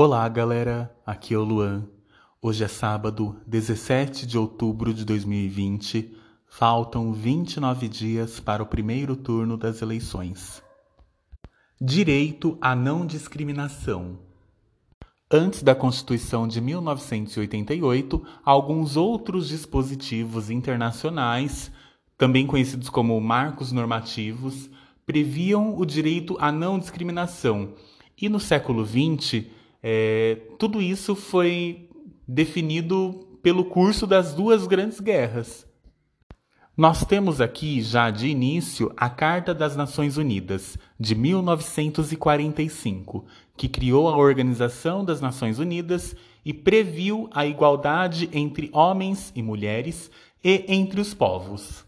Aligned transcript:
Olá, 0.00 0.28
galera. 0.28 0.96
Aqui 1.04 1.34
é 1.34 1.36
o 1.36 1.42
Luan. 1.42 1.84
Hoje 2.40 2.62
é 2.62 2.68
sábado, 2.68 3.34
17 3.44 4.28
de 4.28 4.38
outubro 4.38 4.94
de 4.94 5.04
2020. 5.04 6.16
Faltam 6.46 7.12
29 7.12 7.88
dias 7.88 8.38
para 8.38 8.62
o 8.62 8.66
primeiro 8.66 9.16
turno 9.16 9.56
das 9.56 9.82
eleições. 9.82 10.62
Direito 11.80 12.56
à 12.60 12.76
não 12.76 13.04
discriminação. 13.04 14.20
Antes 15.28 15.64
da 15.64 15.74
Constituição 15.74 16.46
de 16.46 16.60
1988, 16.60 18.24
alguns 18.44 18.96
outros 18.96 19.48
dispositivos 19.48 20.48
internacionais, 20.48 21.72
também 22.16 22.46
conhecidos 22.46 22.88
como 22.88 23.20
marcos 23.20 23.72
normativos, 23.72 24.70
previam 25.04 25.76
o 25.76 25.84
direito 25.84 26.36
à 26.38 26.52
não 26.52 26.78
discriminação. 26.78 27.74
E 28.16 28.28
no 28.28 28.38
século 28.38 28.86
XX, 28.86 29.57
é, 29.82 30.38
tudo 30.58 30.82
isso 30.82 31.14
foi 31.14 31.88
definido 32.26 33.38
pelo 33.42 33.64
curso 33.64 34.06
das 34.06 34.34
duas 34.34 34.66
grandes 34.66 35.00
guerras. 35.00 35.66
Nós 36.76 37.04
temos 37.04 37.40
aqui, 37.40 37.80
já 37.82 38.08
de 38.08 38.28
início, 38.28 38.92
a 38.96 39.10
Carta 39.10 39.52
das 39.52 39.74
Nações 39.74 40.16
Unidas, 40.16 40.78
de 40.98 41.16
1945, 41.16 43.26
que 43.56 43.68
criou 43.68 44.08
a 44.08 44.16
Organização 44.16 45.04
das 45.04 45.20
Nações 45.20 45.58
Unidas 45.58 46.14
e 46.44 46.54
previu 46.54 47.28
a 47.32 47.44
igualdade 47.44 48.30
entre 48.32 48.70
homens 48.72 49.32
e 49.34 49.42
mulheres 49.42 50.08
e 50.44 50.64
entre 50.68 51.00
os 51.00 51.12
povos. 51.12 51.84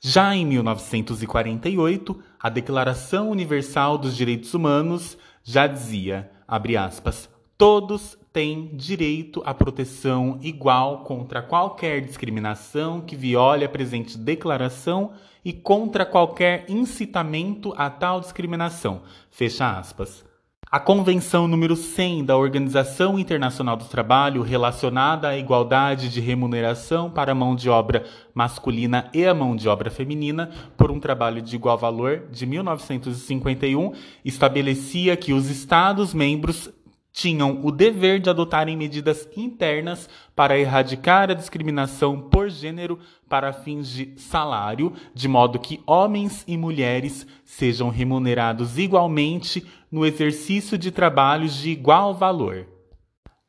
Já 0.00 0.32
em 0.34 0.46
1948, 0.46 2.18
a 2.38 2.48
Declaração 2.48 3.30
Universal 3.30 3.98
dos 3.98 4.16
Direitos 4.16 4.54
Humanos 4.54 5.18
já 5.42 5.66
dizia, 5.66 6.30
abre 6.46 6.76
aspas, 6.76 7.28
todos 7.56 8.18
têm 8.32 8.76
direito 8.76 9.42
à 9.44 9.52
proteção 9.52 10.38
igual 10.42 11.04
contra 11.04 11.42
qualquer 11.42 12.00
discriminação 12.00 13.00
que 13.00 13.16
viole 13.16 13.64
a 13.64 13.68
presente 13.68 14.16
declaração 14.16 15.12
e 15.44 15.52
contra 15.52 16.06
qualquer 16.06 16.64
incitamento 16.68 17.74
a 17.76 17.90
tal 17.90 18.20
discriminação. 18.20 19.02
Fecha 19.30 19.78
aspas. 19.78 20.29
A 20.72 20.78
Convenção 20.78 21.48
número 21.48 21.74
100 21.74 22.26
da 22.26 22.36
Organização 22.36 23.18
Internacional 23.18 23.76
do 23.76 23.86
Trabalho, 23.86 24.40
relacionada 24.40 25.26
à 25.26 25.36
igualdade 25.36 26.08
de 26.08 26.20
remuneração 26.20 27.10
para 27.10 27.32
a 27.32 27.34
mão 27.34 27.56
de 27.56 27.68
obra 27.68 28.04
masculina 28.32 29.10
e 29.12 29.26
a 29.26 29.34
mão 29.34 29.56
de 29.56 29.68
obra 29.68 29.90
feminina 29.90 30.48
por 30.76 30.92
um 30.92 31.00
trabalho 31.00 31.42
de 31.42 31.56
igual 31.56 31.76
valor, 31.76 32.28
de 32.30 32.46
1951, 32.46 33.94
estabelecia 34.24 35.16
que 35.16 35.32
os 35.32 35.50
Estados-membros 35.50 36.70
tinham 37.12 37.60
o 37.64 37.72
dever 37.72 38.20
de 38.20 38.30
adotarem 38.30 38.76
medidas 38.76 39.28
internas 39.36 40.08
para 40.36 40.56
erradicar 40.56 41.30
a 41.30 41.34
discriminação 41.34 42.20
por 42.20 42.48
gênero 42.48 43.00
para 43.28 43.52
fins 43.52 43.88
de 43.88 44.14
salário, 44.16 44.92
de 45.12 45.26
modo 45.26 45.58
que 45.58 45.80
homens 45.84 46.44
e 46.46 46.56
mulheres 46.56 47.26
sejam 47.44 47.88
remunerados 47.88 48.78
igualmente 48.78 49.66
no 49.90 50.06
exercício 50.06 50.78
de 50.78 50.90
trabalhos 50.90 51.54
de 51.54 51.70
igual 51.70 52.14
valor. 52.14 52.66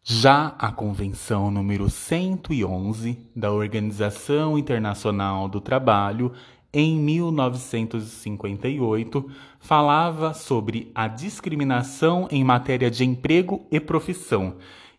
Já 0.03 0.55
a 0.57 0.71
Convenção 0.71 1.51
número 1.51 1.87
111 1.89 3.29
da 3.35 3.51
Organização 3.51 4.57
Internacional 4.57 5.47
do 5.47 5.61
Trabalho 5.61 6.31
em 6.73 6.97
1958, 6.97 9.29
falava 9.59 10.33
sobre 10.33 10.89
a 10.95 11.07
discriminação 11.07 12.27
em 12.31 12.43
matéria 12.43 12.89
de 12.89 13.03
emprego 13.03 13.67
e 13.69 13.79
profissão 13.79 14.55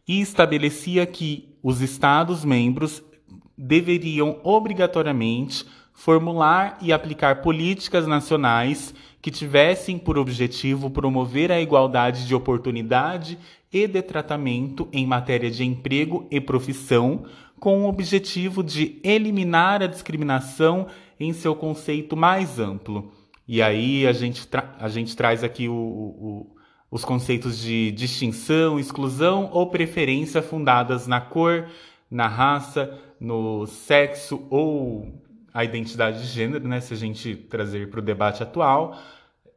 e 0.07 0.21
estabelecia 0.21 1.05
que 1.07 1.57
os 1.63 1.81
Estados-membros 1.81 3.03
deveriam 3.57 4.39
obrigatoriamente 4.43 5.65
formular 6.03 6.79
e 6.81 6.93
aplicar 6.93 7.43
políticas 7.43 8.09
nacionais 8.09 8.93
que 9.21 9.31
tivessem 9.31 9.97
por 9.97 10.19
objetivo 10.19 10.91
promover 10.91 11.53
a 11.53 11.61
igualdade 11.61 12.27
de 12.27 12.35
oportunidade 12.35 13.39
e 13.73 13.87
de 13.87 14.03
tratamento 14.03 14.89
em 14.93 15.07
matéria 15.07 15.49
de 15.49 15.65
emprego 15.65 16.27
e 16.29 16.41
profissão, 16.41 17.23
com 17.61 17.85
o 17.85 17.89
objetivo 17.89 18.65
de 18.65 18.99
eliminar 19.05 19.81
a 19.81 19.87
discriminação 19.87 20.89
em 21.21 21.33
seu 21.33 21.55
conceito 21.55 22.17
mais 22.17 22.59
amplo. 22.59 23.13
E 23.47 23.63
aí 23.63 24.05
a 24.05 24.13
gente, 24.13 24.49
a 24.81 24.89
gente 24.89 25.17
traz 25.17 25.45
aqui 25.45 25.69
o, 25.69 25.73
o, 25.73 26.57
os 26.91 27.05
conceitos 27.05 27.57
de 27.57 27.93
distinção, 27.93 28.77
exclusão 28.77 29.51
ou 29.53 29.69
preferência 29.69 30.43
fundadas 30.43 31.07
na 31.07 31.21
cor, 31.21 31.69
na 32.11 32.27
raça, 32.27 32.93
no 33.21 33.69
sexo 33.69 34.45
ou 34.51 35.23
a 35.53 35.65
identidade 35.65 36.21
de 36.21 36.27
gênero, 36.27 36.67
né, 36.67 36.81
se 36.81 36.95
a 36.95 36.97
gente 36.97 37.37
trazer 37.37 37.91
para 37.91 38.01
o 38.01 38.03
debate 38.03 38.43
atual, 38.43 38.97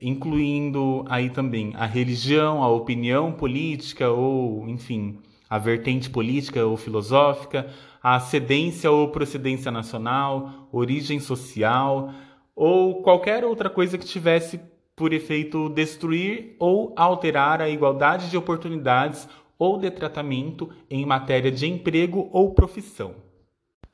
incluindo 0.02 1.06
aí 1.10 1.30
também 1.30 1.74
a 1.76 1.86
religião, 1.86 2.62
a 2.62 2.68
opinião 2.68 3.32
política 3.32 4.10
ou, 4.10 4.68
enfim, 4.68 5.20
a 5.50 5.58
vertente 5.58 6.10
política 6.10 6.66
ou 6.66 6.76
filosófica, 6.76 7.68
a 8.02 8.16
ascendência 8.16 8.92
ou 8.92 9.10
procedência 9.10 9.72
nacional, 9.72 10.68
origem 10.72 11.20
social 11.20 12.14
ou 12.56 13.02
qualquer 13.02 13.44
outra 13.44 13.70
coisa 13.70 13.98
que 13.98 14.06
tivesse 14.06 14.60
por 14.96 15.12
efeito 15.12 15.70
destruir 15.70 16.56
ou 16.60 16.94
alterar 16.96 17.62
a 17.62 17.70
igualdade 17.70 18.30
de 18.30 18.38
oportunidades 18.38 19.28
ou 19.58 19.78
de 19.78 19.90
tratamento 19.92 20.70
em 20.90 21.06
matéria 21.06 21.52
de 21.52 21.66
emprego 21.66 22.30
ou 22.32 22.54
profissão. 22.54 23.16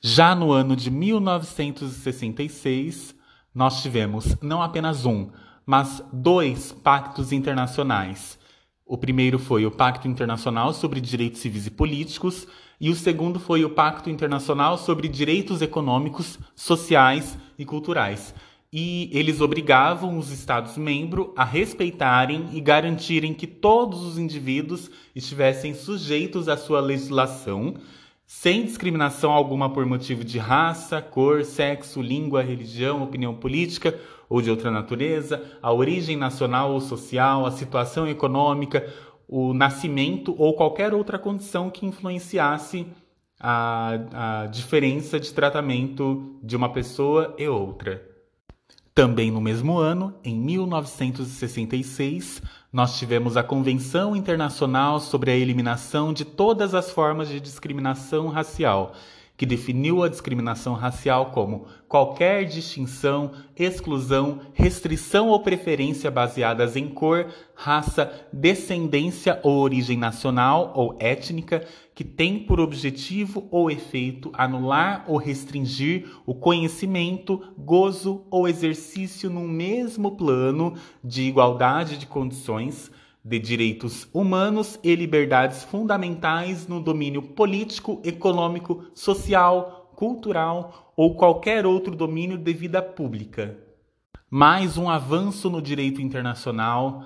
Já 0.03 0.33
no 0.33 0.51
ano 0.51 0.75
de 0.75 0.89
1966, 0.89 3.13
nós 3.53 3.83
tivemos 3.83 4.35
não 4.41 4.59
apenas 4.59 5.05
um, 5.05 5.29
mas 5.63 6.03
dois 6.11 6.71
pactos 6.71 7.31
internacionais. 7.31 8.39
O 8.83 8.97
primeiro 8.97 9.37
foi 9.37 9.63
o 9.63 9.69
Pacto 9.69 10.07
Internacional 10.07 10.73
sobre 10.73 10.99
Direitos 10.99 11.39
Civis 11.39 11.67
e 11.67 11.71
Políticos, 11.71 12.47
e 12.79 12.89
o 12.89 12.95
segundo 12.95 13.39
foi 13.39 13.63
o 13.63 13.69
Pacto 13.69 14.09
Internacional 14.09 14.75
sobre 14.75 15.07
Direitos 15.07 15.61
Econômicos, 15.61 16.39
Sociais 16.55 17.37
e 17.55 17.63
Culturais. 17.63 18.33
E 18.73 19.07
eles 19.13 19.39
obrigavam 19.39 20.17
os 20.17 20.31
Estados-membros 20.31 21.27
a 21.37 21.45
respeitarem 21.45 22.49
e 22.53 22.59
garantirem 22.59 23.35
que 23.35 23.45
todos 23.45 24.01
os 24.01 24.17
indivíduos 24.17 24.89
estivessem 25.15 25.75
sujeitos 25.75 26.49
à 26.49 26.57
sua 26.57 26.81
legislação, 26.81 27.75
sem 28.33 28.63
discriminação 28.63 29.33
alguma 29.33 29.69
por 29.69 29.85
motivo 29.85 30.23
de 30.23 30.39
raça, 30.39 31.01
cor, 31.01 31.43
sexo, 31.43 32.01
língua, 32.01 32.41
religião, 32.41 33.03
opinião 33.03 33.35
política 33.35 33.99
ou 34.29 34.41
de 34.41 34.49
outra 34.49 34.71
natureza, 34.71 35.43
a 35.61 35.71
origem 35.73 36.15
nacional 36.15 36.71
ou 36.71 36.79
social, 36.79 37.45
a 37.45 37.51
situação 37.51 38.07
econômica, 38.07 38.87
o 39.27 39.53
nascimento 39.53 40.33
ou 40.39 40.55
qualquer 40.55 40.93
outra 40.93 41.19
condição 41.19 41.69
que 41.69 41.85
influenciasse 41.85 42.87
a, 43.37 44.43
a 44.43 44.47
diferença 44.47 45.19
de 45.19 45.33
tratamento 45.33 46.39
de 46.41 46.55
uma 46.55 46.71
pessoa 46.71 47.35
e 47.37 47.45
outra. 47.49 48.01
Também 48.93 49.31
no 49.31 49.39
mesmo 49.39 49.77
ano, 49.77 50.13
em 50.21 50.37
1966, 50.37 52.41
nós 52.73 52.99
tivemos 52.99 53.37
a 53.37 53.43
Convenção 53.43 54.17
Internacional 54.17 54.99
sobre 54.99 55.31
a 55.31 55.35
Eliminação 55.35 56.11
de 56.11 56.25
Todas 56.25 56.75
as 56.75 56.91
Formas 56.91 57.29
de 57.29 57.39
Discriminação 57.39 58.27
Racial, 58.27 58.93
que 59.41 59.45
definiu 59.47 60.03
a 60.03 60.07
discriminação 60.07 60.75
racial 60.75 61.31
como 61.31 61.65
qualquer 61.87 62.45
distinção, 62.45 63.31
exclusão, 63.57 64.39
restrição 64.53 65.29
ou 65.29 65.39
preferência 65.39 66.11
baseadas 66.11 66.75
em 66.75 66.87
cor, 66.87 67.25
raça, 67.55 68.27
descendência 68.31 69.39
ou 69.41 69.57
origem 69.57 69.97
nacional 69.97 70.71
ou 70.75 70.95
étnica, 70.99 71.65
que 71.95 72.03
tem 72.03 72.37
por 72.37 72.59
objetivo 72.59 73.47
ou 73.49 73.71
efeito 73.71 74.31
anular 74.35 75.05
ou 75.07 75.17
restringir 75.17 76.07
o 76.23 76.35
conhecimento, 76.35 77.41
gozo 77.57 78.23
ou 78.29 78.47
exercício 78.47 79.27
no 79.27 79.41
mesmo 79.41 80.11
plano 80.11 80.75
de 81.03 81.23
igualdade 81.23 81.97
de 81.97 82.05
condições 82.05 82.91
de 83.23 83.39
direitos 83.39 84.07
humanos 84.13 84.79
e 84.83 84.95
liberdades 84.95 85.63
fundamentais 85.63 86.67
no 86.67 86.81
domínio 86.81 87.21
político, 87.21 88.01
econômico, 88.03 88.85
social, 88.93 89.91
cultural 89.95 90.93
ou 90.97 91.15
qualquer 91.15 91.65
outro 91.65 91.95
domínio 91.95 92.37
de 92.37 92.53
vida 92.53 92.81
pública. 92.81 93.57
Mais 94.29 94.77
um 94.77 94.89
avanço 94.89 95.49
no 95.49 95.61
direito 95.61 96.01
internacional, 96.01 97.03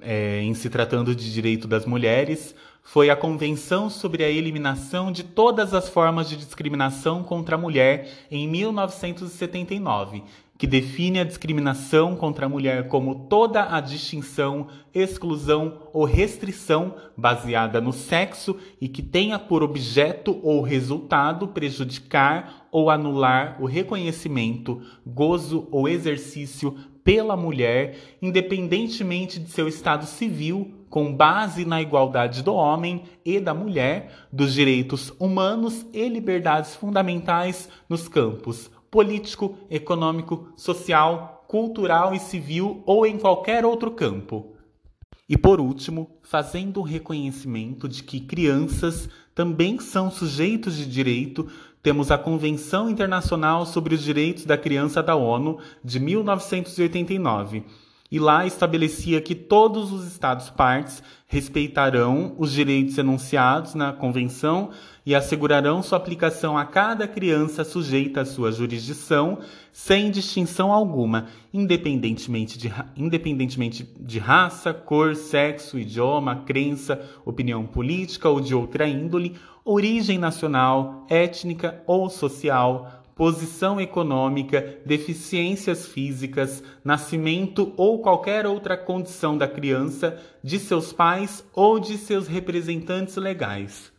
é, 0.00 0.40
em 0.42 0.54
se 0.54 0.70
tratando 0.70 1.14
de 1.14 1.32
direito 1.32 1.66
das 1.66 1.86
mulheres, 1.86 2.54
foi 2.82 3.10
a 3.10 3.16
Convenção 3.16 3.90
sobre 3.90 4.22
a 4.22 4.30
Eliminação 4.30 5.10
de 5.10 5.24
Todas 5.24 5.74
as 5.74 5.88
Formas 5.88 6.28
de 6.28 6.36
Discriminação 6.36 7.24
contra 7.24 7.56
a 7.56 7.58
Mulher 7.58 8.08
em 8.30 8.46
1979, 8.46 10.22
que 10.58 10.66
define 10.66 11.20
a 11.20 11.24
discriminação 11.24 12.16
contra 12.16 12.46
a 12.46 12.48
mulher 12.48 12.88
como 12.88 13.26
toda 13.28 13.74
a 13.74 13.80
distinção, 13.80 14.68
exclusão 14.94 15.82
ou 15.92 16.04
restrição 16.04 16.94
baseada 17.16 17.80
no 17.80 17.92
sexo 17.92 18.56
e 18.80 18.88
que 18.88 19.02
tenha 19.02 19.38
por 19.38 19.62
objeto 19.62 20.38
ou 20.42 20.62
resultado 20.62 21.48
prejudicar 21.48 22.66
ou 22.70 22.90
anular 22.90 23.56
o 23.60 23.66
reconhecimento, 23.66 24.82
gozo 25.06 25.68
ou 25.70 25.88
exercício 25.88 26.76
pela 27.04 27.36
mulher, 27.36 27.96
independentemente 28.20 29.38
de 29.38 29.48
seu 29.50 29.68
estado 29.68 30.06
civil, 30.06 30.74
com 30.90 31.14
base 31.14 31.64
na 31.64 31.80
igualdade 31.80 32.42
do 32.42 32.52
homem 32.54 33.04
e 33.24 33.38
da 33.38 33.54
mulher, 33.54 34.26
dos 34.32 34.52
direitos 34.52 35.12
humanos 35.20 35.86
e 35.92 36.08
liberdades 36.08 36.74
fundamentais 36.74 37.68
nos 37.88 38.08
campos 38.08 38.70
político, 38.90 39.56
econômico, 39.70 40.48
social, 40.56 41.44
cultural 41.48 42.14
e 42.14 42.18
civil 42.18 42.82
ou 42.86 43.06
em 43.06 43.18
qualquer 43.18 43.64
outro 43.64 43.90
campo. 43.90 44.54
E 45.28 45.36
por 45.36 45.60
último, 45.60 46.18
fazendo 46.22 46.80
o 46.80 46.84
reconhecimento 46.84 47.88
de 47.88 48.02
que 48.02 48.20
crianças 48.20 49.08
também 49.34 49.78
são 49.80 50.10
sujeitos 50.10 50.76
de 50.76 50.86
direito, 50.86 51.48
temos 51.82 52.10
a 52.10 52.18
Convenção 52.18 52.88
Internacional 52.88 53.66
sobre 53.66 53.94
os 53.94 54.02
Direitos 54.02 54.44
da 54.44 54.56
Criança 54.56 55.02
da 55.02 55.16
ONU 55.16 55.58
de 55.84 56.00
1989 56.00 57.64
e 58.10 58.18
lá 58.18 58.46
estabelecia 58.46 59.20
que 59.20 59.34
todos 59.34 59.92
os 59.92 60.06
Estados 60.06 60.50
partes 60.50 61.02
respeitarão 61.28 62.34
os 62.38 62.52
direitos 62.52 62.96
enunciados 62.98 63.74
na 63.74 63.92
Convenção 63.92 64.70
e 65.04 65.14
assegurarão 65.14 65.82
sua 65.82 65.98
aplicação 65.98 66.56
a 66.56 66.64
cada 66.64 67.08
criança 67.08 67.64
sujeita 67.64 68.20
à 68.20 68.24
sua 68.24 68.52
jurisdição, 68.52 69.38
sem 69.72 70.10
distinção 70.10 70.72
alguma, 70.72 71.26
independentemente 71.52 72.56
de, 72.56 72.72
independentemente 72.96 73.88
de 73.98 74.18
raça, 74.18 74.72
cor, 74.72 75.16
sexo, 75.16 75.78
idioma, 75.78 76.42
crença, 76.46 77.00
opinião 77.24 77.66
política 77.66 78.28
ou 78.28 78.40
de 78.40 78.54
outra 78.54 78.86
índole, 78.86 79.34
origem 79.64 80.16
nacional, 80.16 81.04
étnica 81.10 81.82
ou 81.86 82.08
social, 82.08 82.95
posição 83.16 83.80
econômica, 83.80 84.78
deficiências 84.84 85.86
físicas, 85.86 86.62
nascimento 86.84 87.72
ou 87.74 88.00
qualquer 88.00 88.46
outra 88.46 88.76
condição 88.76 89.38
da 89.38 89.48
criança, 89.48 90.20
de 90.44 90.58
seus 90.58 90.92
pais 90.92 91.42
ou 91.54 91.80
de 91.80 91.96
seus 91.96 92.28
representantes 92.28 93.16
legais. 93.16 93.90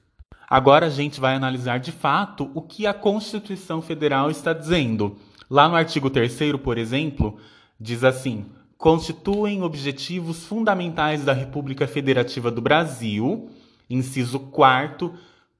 Agora 0.48 0.86
a 0.86 0.90
gente 0.90 1.19
vai 1.19 1.34
analisar 1.34 1.80
de 1.80 1.92
fato 1.92 2.52
o 2.54 2.62
que 2.62 2.86
a 2.86 2.94
Constituição 2.94 3.81
Federal 3.81 4.30
está 4.30 4.54
dizendo. 4.54 5.18
Lá 5.50 5.68
no 5.68 5.75
artigo 5.75 6.12
3, 6.12 6.56
por 6.64 6.78
exemplo, 6.78 7.40
diz 7.80 8.04
assim: 8.04 8.46
constituem 8.78 9.64
objetivos 9.64 10.46
fundamentais 10.46 11.25
da 11.25 11.34
República 11.34 11.88
Federativa 11.88 12.52
do 12.52 12.62
Brasil, 12.62 13.50
inciso 13.90 14.40
4 14.40 15.12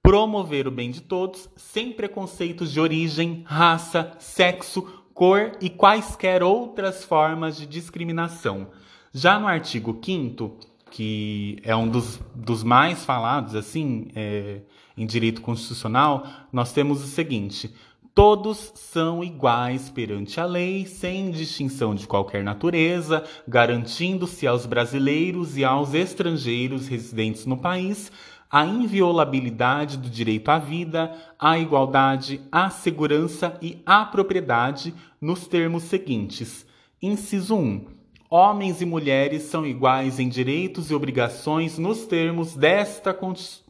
promover 0.08 0.70
o 0.70 0.72
bem 0.72 0.90
de 0.90 1.02
todos, 1.02 1.50
sem 1.58 1.92
preconceitos 1.92 2.72
de 2.72 2.80
origem, 2.80 3.44
raça, 3.46 4.14
sexo, 4.20 4.82
cor 5.14 5.52
e 5.60 5.70
quaisquer 5.70 6.42
outras 6.42 7.04
formas 7.04 7.58
de 7.58 7.66
discriminação. 7.66 8.70
Já 9.12 9.38
no 9.38 9.48
artigo 9.48 10.00
5 10.02 10.60
que 10.90 11.60
é 11.62 11.76
um 11.76 11.90
dos, 11.90 12.22
dos 12.34 12.64
mais 12.64 13.04
falados 13.04 13.54
assim 13.54 14.08
é, 14.16 14.62
em 14.98 15.06
direito 15.06 15.42
constitucional, 15.42 16.26
nós 16.54 16.72
temos 16.72 17.04
o 17.04 17.08
seguinte: 17.08 17.74
Todos 18.16 18.72
são 18.76 19.22
iguais 19.22 19.90
perante 19.90 20.40
a 20.40 20.46
lei, 20.46 20.86
sem 20.86 21.32
distinção 21.32 21.94
de 21.94 22.08
qualquer 22.08 22.46
natureza, 22.46 23.26
garantindo-se 23.46 24.48
aos 24.48 24.66
brasileiros 24.66 25.58
e 25.58 25.66
aos 25.66 25.94
estrangeiros 25.94 26.88
residentes 26.88 27.46
no 27.46 27.58
país 27.58 28.10
a 28.50 28.66
inviolabilidade 28.66 29.98
do 29.98 30.10
direito 30.10 30.50
à 30.50 30.58
vida, 30.58 31.12
à 31.40 31.58
igualdade, 31.60 32.42
à 32.52 32.70
segurança 32.70 33.58
e 33.62 33.82
à 33.86 34.06
propriedade 34.06 34.94
nos 35.20 35.48
termos 35.48 35.84
seguintes. 35.84 36.66
Inciso 37.02 37.56
1. 37.56 37.86
Homens 38.30 38.82
e 38.82 38.86
mulheres 38.86 39.44
são 39.44 39.66
iguais 39.66 40.20
em 40.20 40.28
direitos 40.28 40.92
e 40.92 40.96
obrigações 40.96 41.78
nos 41.78 42.06
termos 42.06 42.56
desta 42.56 43.18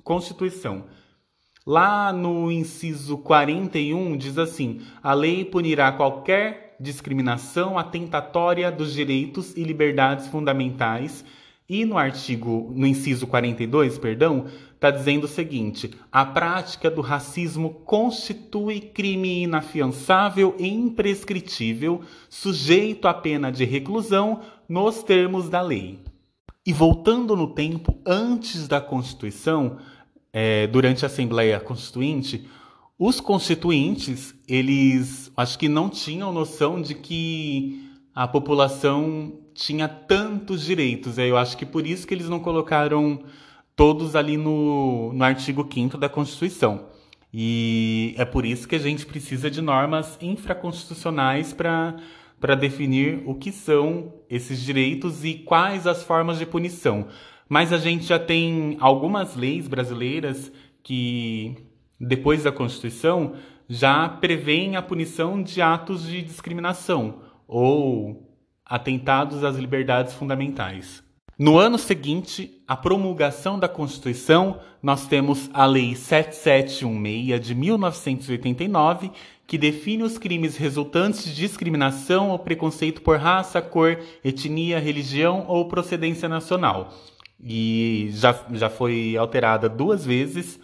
Constituição. 0.04 0.86
Lá 1.66 2.14
no 2.14 2.50
inciso 2.50 3.18
41 3.18 4.16
diz 4.16 4.38
assim: 4.38 4.82
a 5.04 5.14
lei 5.14 5.44
punirá 5.44 5.92
qualquer 5.92 6.76
discriminação 6.80 7.78
atentatória 7.78 8.72
dos 8.72 8.94
direitos 8.94 9.56
e 9.58 9.64
liberdades 9.64 10.28
fundamentais. 10.28 11.26
E 11.70 11.84
no 11.84 11.98
artigo, 11.98 12.72
no 12.74 12.88
inciso 12.88 13.28
42, 13.28 13.98
perdão, 13.98 14.46
está 14.78 14.92
dizendo 14.92 15.26
o 15.26 15.28
seguinte: 15.28 15.92
a 16.12 16.26
prática 16.26 16.90
do 16.90 17.02
racismo 17.02 17.82
constitui 17.86 18.80
crime 18.80 19.44
inafiançável 19.44 20.56
e 20.58 20.68
imprescritível, 20.68 22.02
sujeito 22.30 23.08
à 23.08 23.14
pena 23.14 23.52
de 23.52 23.66
reclusão 23.66 24.42
nos 24.70 25.04
termos 25.04 25.50
da 25.50 25.62
lei. 25.62 26.00
E 26.66 26.72
voltando 26.72 27.36
no 27.36 27.48
tempo 27.48 27.98
antes 28.06 28.68
da 28.68 28.80
Constituição, 28.80 29.78
é, 30.32 30.68
durante 30.68 31.06
a 31.06 31.08
Assembleia 31.08 31.60
Constituinte, 31.60 32.48
os 33.00 33.20
constituintes, 33.20 34.36
eles 34.48 35.32
acho 35.38 35.58
que 35.58 35.70
não 35.70 35.90
tinham 35.90 36.34
noção 36.34 36.82
de 36.82 36.94
que 36.94 37.90
a 38.14 38.28
população 38.28 39.40
tinha 39.54 39.88
tantos 39.88 40.64
direitos. 40.64 41.18
Eu 41.18 41.38
acho 41.38 41.56
que 41.56 41.66
por 41.66 41.86
isso 41.88 42.06
que 42.06 42.14
eles 42.14 42.28
não 42.28 42.40
colocaram 42.40 43.24
todos 43.78 44.16
ali 44.16 44.36
no, 44.36 45.14
no 45.14 45.24
artigo 45.24 45.66
5 45.72 45.98
da 46.00 46.10
Constituição. 46.10 46.88
E 47.32 48.16
é 48.18 48.26
por 48.26 48.44
isso 48.44 48.68
que 48.68 48.76
a 48.76 48.80
gente 48.80 49.06
precisa 49.06 49.52
de 49.52 49.62
normas 49.62 50.18
infraconstitucionais 50.20 51.54
para 51.54 52.56
definir 52.56 53.22
o 53.26 53.36
que 53.36 53.52
são 53.52 54.12
esses 54.28 54.60
direitos 54.62 55.24
e 55.24 55.36
quais 55.36 55.86
as 55.86 56.02
formas 56.04 56.40
de 56.40 56.46
punição. 56.48 57.08
Mas 57.48 57.72
a 57.72 57.78
gente 57.78 58.06
já 58.06 58.18
tem 58.18 58.78
algumas 58.80 59.36
leis 59.36 59.68
brasileiras 59.68 60.52
que, 60.82 61.56
depois 62.00 62.44
da 62.44 62.52
Constituição, 62.52 63.36
já 63.70 64.10
prevêem 64.10 64.76
a 64.76 64.82
punição 64.82 65.44
de 65.44 65.62
atos 65.62 66.04
de 66.04 66.24
discriminação 66.24 67.22
ou 67.48 68.28
atentados 68.66 69.44
às 69.44 69.56
liberdades 69.56 70.16
fundamentais. 70.16 71.07
No 71.40 71.60
ano 71.60 71.78
seguinte, 71.78 72.64
à 72.68 72.76
promulgação 72.76 73.60
da 73.60 73.70
Constituição, 73.70 74.60
nós 74.82 75.06
temos 75.06 75.52
a 75.54 75.68
Lei 75.68 75.94
7716 75.96 77.40
de 77.40 77.54
1989, 77.54 79.12
que 79.46 79.56
define 79.56 80.02
os 80.02 80.18
crimes 80.18 80.58
resultantes 80.58 81.26
de 81.26 81.36
discriminação 81.36 82.32
ou 82.32 82.40
preconceito 82.40 83.04
por 83.04 83.20
raça, 83.20 83.62
cor, 83.62 84.00
etnia, 84.24 84.80
religião 84.80 85.46
ou 85.48 85.68
procedência 85.68 86.28
nacional. 86.28 86.92
E 87.40 88.10
já, 88.14 88.44
já 88.54 88.68
foi 88.68 89.16
alterada 89.16 89.70
duas 89.70 90.04
vezes. 90.04 90.60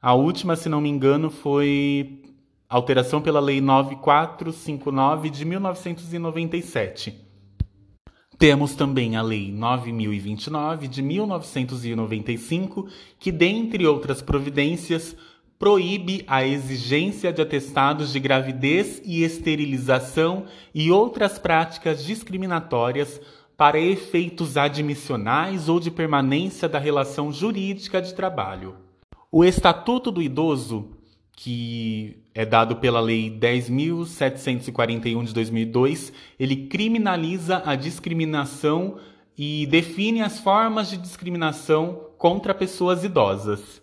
A 0.00 0.14
última, 0.14 0.54
se 0.54 0.68
não 0.68 0.80
me 0.80 0.88
engano, 0.88 1.30
foi 1.30 2.22
alteração 2.68 3.20
pela 3.20 3.40
Lei 3.40 3.60
9459 3.60 5.30
de 5.30 5.44
1997. 5.44 7.31
Temos 8.42 8.74
também 8.74 9.14
a 9.14 9.22
Lei 9.22 9.52
9029 9.52 10.88
de 10.88 11.00
1995, 11.00 12.88
que, 13.16 13.30
dentre 13.30 13.86
outras 13.86 14.20
providências, 14.20 15.16
proíbe 15.60 16.24
a 16.26 16.44
exigência 16.44 17.32
de 17.32 17.40
atestados 17.40 18.12
de 18.12 18.18
gravidez 18.18 19.00
e 19.04 19.22
esterilização 19.22 20.46
e 20.74 20.90
outras 20.90 21.38
práticas 21.38 22.04
discriminatórias 22.04 23.20
para 23.56 23.78
efeitos 23.78 24.56
admissionais 24.56 25.68
ou 25.68 25.78
de 25.78 25.92
permanência 25.92 26.68
da 26.68 26.80
relação 26.80 27.30
jurídica 27.30 28.02
de 28.02 28.12
trabalho. 28.12 28.74
O 29.30 29.44
Estatuto 29.44 30.10
do 30.10 30.20
Idoso 30.20 30.88
que 31.34 32.22
é 32.34 32.44
dado 32.44 32.76
pela 32.76 33.00
Lei 33.00 33.30
10.741 33.30 35.24
de 35.24 35.34
2002, 35.34 36.12
ele 36.38 36.66
criminaliza 36.66 37.62
a 37.64 37.74
discriminação 37.74 38.98
e 39.36 39.66
define 39.66 40.22
as 40.22 40.38
formas 40.38 40.88
de 40.90 40.96
discriminação 40.96 42.06
contra 42.18 42.54
pessoas 42.54 43.02
idosas. 43.02 43.82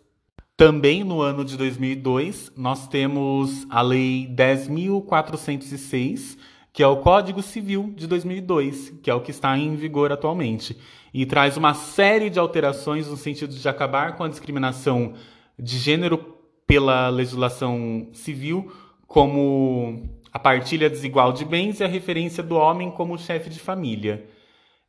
Também 0.56 1.04
no 1.04 1.22
ano 1.22 1.44
de 1.44 1.58
2002, 1.58 2.54
nós 2.56 2.88
temos 2.88 3.66
a 3.70 3.82
Lei 3.82 4.28
10.406, 4.28 6.38
que 6.72 6.84
é 6.84 6.88
o 6.88 6.98
Código 6.98 7.42
Civil 7.42 7.92
de 7.96 8.06
2002, 8.08 8.94
que 9.02 9.10
é 9.10 9.14
o 9.14 9.22
que 9.22 9.32
está 9.32 9.58
em 9.58 9.76
vigor 9.76 10.12
atualmente, 10.12 10.78
e 11.14 11.26
traz 11.26 11.58
uma 11.58 11.74
série 11.74 12.30
de 12.30 12.40
alterações 12.40 13.08
no 13.08 13.18
sentido 13.18 13.56
de 13.56 13.68
acabar 13.68 14.16
com 14.16 14.24
a 14.24 14.30
discriminação 14.30 15.14
de 15.58 15.78
gênero 15.78 16.39
pela 16.70 17.10
legislação 17.10 18.10
civil, 18.14 18.72
como 19.08 20.08
a 20.32 20.38
partilha 20.38 20.88
desigual 20.88 21.34
de 21.34 21.44
bens 21.44 21.80
e 21.80 21.84
a 21.84 21.88
referência 21.88 22.44
do 22.44 22.56
homem 22.56 22.92
como 22.92 23.18
chefe 23.18 23.50
de 23.50 23.60
família. 23.60 24.30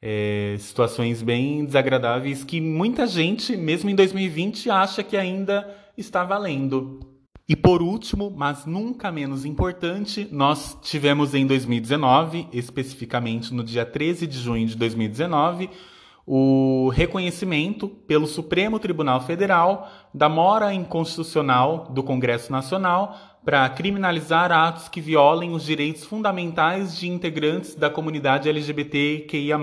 É, 0.03 0.57
situações 0.59 1.23
bem 1.23 1.65
desagradáveis 1.65 2.45
que 2.45 2.61
muita 2.61 3.07
gente, 3.07 3.57
mesmo 3.57 3.89
em 3.89 3.95
2020, 3.95 4.69
acha 4.69 5.03
que 5.03 5.17
ainda 5.17 5.75
está 5.97 6.23
valendo. 6.23 7.01
E 7.49 7.57
por 7.57 7.81
último, 7.81 8.31
mas 8.31 8.67
nunca 8.67 9.11
menos 9.11 9.47
importante, 9.47 10.29
nós 10.31 10.77
tivemos 10.83 11.35
em 11.35 11.47
2019, 11.47 12.47
especificamente 12.53 13.55
no 13.55 13.65
dia 13.65 13.87
13 13.87 14.27
de 14.27 14.39
junho 14.39 14.67
de 14.67 14.77
2019, 14.77 15.71
o 16.27 16.91
reconhecimento 16.91 17.89
pelo 17.89 18.27
Supremo 18.27 18.79
Tribunal 18.79 19.21
Federal 19.21 19.91
da 20.13 20.29
mora 20.29 20.73
inconstitucional 20.73 21.89
do 21.91 22.03
Congresso 22.03 22.53
Nacional 22.53 23.17
para 23.45 23.69
criminalizar 23.71 24.53
atos 24.53 24.89
que 24.89 25.01
violem 25.01 25.53
os 25.53 25.65
direitos 25.65 26.05
fundamentais 26.05 26.97
de 26.97 27.09
integrantes 27.09 27.75
da 27.75 27.89
comunidade 27.89 28.49
LGBTQIA. 28.49 29.59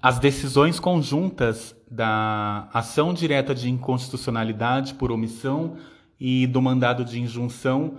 As 0.00 0.18
decisões 0.18 0.78
conjuntas 0.78 1.74
da 1.90 2.68
ação 2.72 3.12
direta 3.12 3.54
de 3.54 3.70
inconstitucionalidade 3.70 4.94
por 4.94 5.10
omissão 5.10 5.76
e 6.18 6.46
do 6.46 6.62
mandado 6.62 7.04
de 7.04 7.20
injunção 7.20 7.96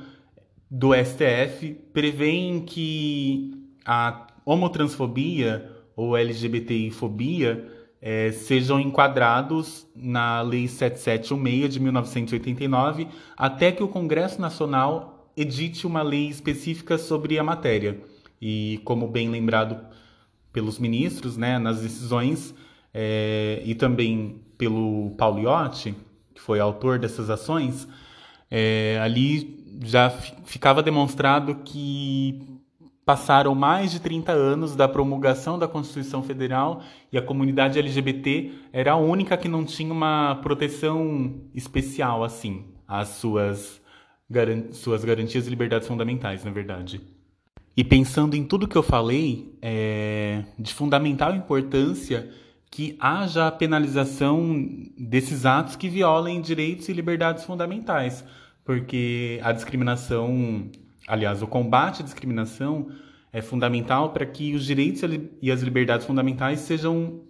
do 0.69 0.93
STF 0.93 1.73
prevêem 1.93 2.61
que 2.61 3.51
a 3.85 4.27
homotransfobia 4.45 5.74
ou 5.95 6.17
LGBTI-fobia 6.17 7.67
é, 8.01 8.31
sejam 8.31 8.79
enquadrados 8.79 9.87
na 9.95 10.41
Lei 10.41 10.67
7716 10.67 11.73
de 11.73 11.79
1989 11.79 13.07
até 13.35 13.71
que 13.71 13.81
o 13.81 13.87
Congresso 13.87 14.39
Nacional 14.39 15.31
edite 15.35 15.85
uma 15.87 16.01
lei 16.01 16.27
específica 16.27 16.97
sobre 16.97 17.37
a 17.39 17.43
matéria. 17.43 17.99
E, 18.41 18.79
como 18.83 19.07
bem 19.07 19.29
lembrado 19.29 19.77
pelos 20.53 20.79
ministros 20.79 21.35
né, 21.35 21.57
nas 21.57 21.81
decisões, 21.81 22.53
é, 22.93 23.61
e 23.65 23.75
também 23.75 24.39
pelo 24.57 25.11
Paulo 25.17 25.39
Iotti, 25.41 25.95
que 26.33 26.41
foi 26.41 26.59
autor 26.59 26.97
dessas 26.97 27.29
ações, 27.29 27.87
é, 28.49 28.99
ali 29.01 29.65
já 29.83 30.09
ficava 30.09 30.81
demonstrado 30.81 31.55
que 31.55 32.54
passaram 33.05 33.53
mais 33.53 33.91
de 33.91 33.99
30 33.99 34.31
anos 34.31 34.75
da 34.75 34.87
promulgação 34.87 35.59
da 35.59 35.67
Constituição 35.67 36.23
Federal 36.23 36.81
e 37.11 37.17
a 37.17 37.21
comunidade 37.21 37.77
LGBT 37.77 38.51
era 38.73 38.93
a 38.93 38.95
única 38.95 39.37
que 39.37 39.47
não 39.47 39.63
tinha 39.63 39.93
uma 39.93 40.39
proteção 40.41 41.41
especial 41.53 42.23
assim 42.23 42.65
às 42.87 43.09
suas, 43.09 43.79
garan 44.29 44.71
suas 44.71 45.05
garantias 45.05 45.45
e 45.45 45.49
liberdades 45.49 45.87
fundamentais, 45.87 46.43
na 46.43 46.51
verdade. 46.51 46.99
E 47.77 47.83
pensando 47.83 48.35
em 48.35 48.43
tudo 48.43 48.67
que 48.67 48.75
eu 48.75 48.83
falei, 48.83 49.55
é 49.61 50.43
de 50.57 50.73
fundamental 50.73 51.35
importância 51.35 52.31
que 52.71 52.97
haja 52.99 53.47
a 53.47 53.51
penalização 53.51 54.67
desses 54.97 55.45
atos 55.45 55.75
que 55.75 55.87
violem 55.87 56.41
direitos 56.41 56.89
e 56.89 56.93
liberdades 56.93 57.43
fundamentais, 57.43 58.25
porque 58.63 59.39
a 59.43 59.51
discriminação 59.51 60.69
Aliás, 61.07 61.41
o 61.41 61.47
combate 61.47 62.01
à 62.01 62.05
discriminação 62.05 62.89
é 63.31 63.41
fundamental 63.41 64.11
para 64.11 64.25
que 64.25 64.55
os 64.55 64.65
direitos 64.65 65.01
e 65.41 65.51
as 65.51 65.61
liberdades 65.61 66.05
fundamentais 66.05 66.59
sejam 66.61 67.21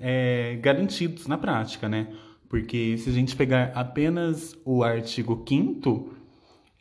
é, 0.00 0.58
garantidos 0.60 1.26
na 1.26 1.38
prática, 1.38 1.88
né? 1.88 2.08
Porque 2.48 2.96
se 2.98 3.10
a 3.10 3.12
gente 3.12 3.34
pegar 3.34 3.72
apenas 3.74 4.56
o 4.64 4.82
artigo 4.82 5.44
5 5.48 6.14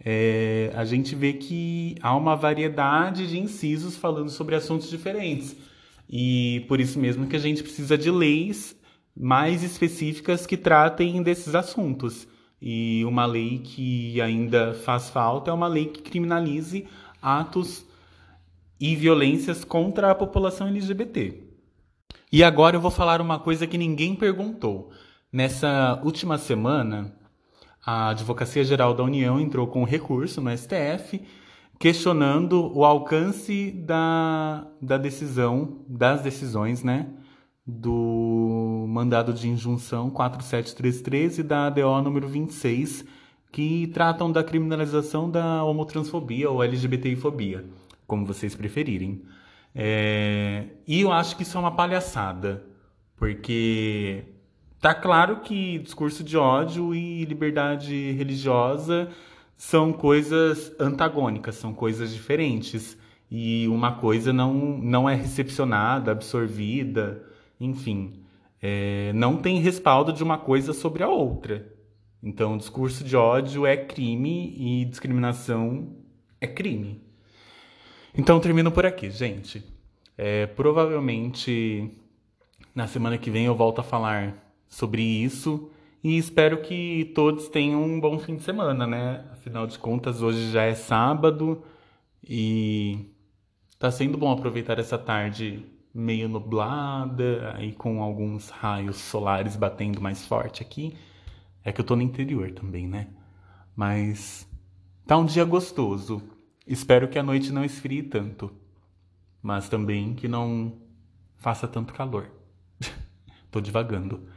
é, 0.06 0.72
a 0.76 0.84
gente 0.84 1.16
vê 1.16 1.34
que 1.34 1.96
há 2.02 2.16
uma 2.16 2.36
variedade 2.36 3.28
de 3.28 3.40
incisos 3.40 3.96
falando 3.96 4.30
sobre 4.30 4.56
assuntos 4.56 4.90
diferentes. 4.90 5.56
E 6.10 6.66
por 6.68 6.82
isso 6.82 7.00
mesmo 7.00 7.28
que 7.28 7.36
a 7.36 7.40
gente 7.40 7.64
precisa 7.64 7.98
de 7.98 8.12
leis 8.12 8.76
mais 9.16 9.64
específicas 9.64 10.46
que 10.46 10.58
tratem 10.58 11.24
desses 11.24 11.56
assuntos. 11.56 12.28
E 12.66 13.04
uma 13.04 13.26
lei 13.26 13.60
que 13.60 14.22
ainda 14.22 14.74
faz 14.74 15.10
falta 15.10 15.52
é 15.52 15.54
uma 15.54 15.68
lei 15.68 15.88
que 15.88 16.02
criminalize 16.02 16.88
atos 17.22 17.86
e 18.80 18.96
violências 18.96 19.66
contra 19.66 20.10
a 20.10 20.16
população 20.16 20.70
LGBT. 20.70 21.44
E 22.32 22.42
agora 22.42 22.78
eu 22.78 22.80
vou 22.80 22.90
falar 22.90 23.20
uma 23.20 23.38
coisa 23.38 23.68
que 23.68 23.78
ninguém 23.78 24.16
perguntou. 24.16 24.92
Nessa 25.30 26.00
última 26.06 26.38
semana, 26.38 27.14
a 27.86 28.12
Advocacia 28.12 28.64
Geral 28.64 28.94
da 28.94 29.04
União 29.04 29.42
entrou 29.42 29.68
com 29.68 29.82
um 29.82 29.86
recurso 29.86 30.40
no 30.40 30.58
STF 30.58 31.22
questionando 31.78 32.72
o 32.74 32.86
alcance 32.86 33.72
da, 33.72 34.66
da 34.82 34.98
decisão, 34.98 35.84
das 35.86 36.22
decisões, 36.22 36.82
né, 36.82 37.10
do 37.66 38.86
mandado 38.90 39.34
de 39.34 39.48
injunção 39.48 40.10
4733 40.10 41.40
e 41.40 41.44
da 41.44 41.68
ADO 41.68 42.02
número 42.02 42.28
26, 42.28 43.06
que 43.52 43.88
tratam 43.88 44.32
da 44.32 44.44
criminalização 44.44 45.30
da 45.30 45.64
homotransfobia 45.64 46.50
ou 46.50 46.64
LGBTfobia, 46.64 47.66
como 48.06 48.26
vocês 48.26 48.54
preferirem. 48.56 49.22
É... 49.74 50.66
E 50.86 51.02
eu 51.02 51.12
acho 51.12 51.38
que 51.38 51.44
isso 51.44 51.58
é 51.58 51.60
uma 51.60 51.72
palhaçada, 51.72 52.66
porque 53.16 54.26
tá 54.82 54.94
claro 54.94 55.38
que 55.38 55.80
discurso 55.80 56.24
de 56.24 56.38
ódio 56.38 56.94
e 56.94 57.24
liberdade 57.26 58.12
religiosa 58.12 59.10
são 59.56 59.94
coisas 59.94 60.74
antagônicas, 60.80 61.56
são 61.56 61.74
coisas 61.74 62.14
diferentes. 62.14 62.98
E 63.32 63.68
uma 63.68 63.94
coisa 63.94 64.34
não, 64.34 64.54
não 64.54 65.10
é 65.10 65.16
recepcionada, 65.16 66.12
absorvida 66.12 67.24
enfim, 67.60 68.24
é, 68.62 69.12
não 69.14 69.38
tem 69.38 69.60
respaldo 69.60 70.14
de 70.14 70.24
uma 70.24 70.38
coisa 70.38 70.74
sobre 70.74 71.04
a 71.04 71.10
outra. 71.10 71.72
Então, 72.22 72.58
discurso 72.58 73.04
de 73.04 73.16
ódio 73.16 73.66
é 73.66 73.76
crime 73.76 74.56
e 74.58 74.86
discriminação 74.86 75.98
é 76.40 76.48
crime. 76.48 77.02
Então, 78.18 78.40
termino 78.40 78.72
por 78.72 78.86
aqui, 78.86 79.10
gente. 79.10 79.64
É, 80.18 80.46
provavelmente 80.46 81.92
na 82.74 82.88
semana 82.88 83.18
que 83.18 83.30
vem 83.30 83.46
eu 83.46 83.56
volto 83.56 83.80
a 83.80 83.84
falar 83.84 84.36
sobre 84.68 85.02
isso 85.02 85.70
e 86.04 86.18
espero 86.18 86.62
que 86.62 87.12
todos 87.16 87.48
tenham 87.48 87.84
um 87.84 88.00
bom 88.00 88.18
fim 88.20 88.36
de 88.36 88.44
semana, 88.44 88.88
né? 88.88 89.26
Afinal 89.32 89.68
de 89.68 89.78
contas, 89.78 90.22
hoje 90.22 90.52
já 90.52 90.64
é 90.64 90.74
sábado 90.74 91.64
e 92.28 93.10
tá 93.78 93.92
sendo 93.92 94.18
bom 94.18 94.32
aproveitar 94.32 94.80
essa 94.80 94.98
tarde 94.98 95.66
meio 95.94 96.28
nublada, 96.28 97.54
aí 97.56 97.72
com 97.72 98.02
alguns 98.02 98.50
raios 98.50 98.98
solares 98.98 99.56
batendo 99.56 100.02
mais 100.02 100.26
forte 100.26 100.62
aqui. 100.64 100.98
É 101.64 101.72
que 101.72 101.80
eu 101.80 101.86
tô 101.86 101.96
no 101.96 102.02
interior 102.02 102.52
também, 102.52 102.88
né? 102.88 103.08
Mas 103.76 104.48
tá 105.06 105.18
um 105.18 105.26
dia 105.26 105.46
gostoso. 105.46 106.22
Espero 106.66 107.08
que 107.08 107.20
a 107.20 107.24
noite 107.24 107.52
não 107.52 107.64
esfrie 107.64 108.04
tanto, 108.04 108.52
mas 109.42 109.70
também 109.70 110.14
que 110.14 110.28
não 110.28 110.78
faça 111.38 111.68
tanto 111.68 111.94
calor. 111.94 112.30
tô 113.52 113.62
divagando. 113.62 114.28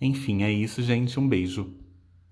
Enfim, 0.00 0.42
é 0.42 0.50
isso, 0.50 0.82
gente. 0.82 1.18
Um 1.20 1.28
beijo. 1.28 1.74